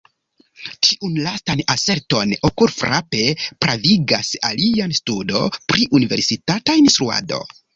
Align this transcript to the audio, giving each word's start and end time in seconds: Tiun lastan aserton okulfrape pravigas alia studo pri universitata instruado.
Tiun 0.85 1.17
lastan 1.25 1.61
aserton 1.73 2.33
okulfrape 2.49 3.21
pravigas 3.65 4.33
alia 4.51 4.89
studo 5.01 5.45
pri 5.71 5.89
universitata 6.01 6.79
instruado. 6.85 7.45